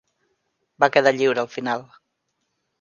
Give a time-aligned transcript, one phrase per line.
[0.85, 1.87] Va quedar lliure al final.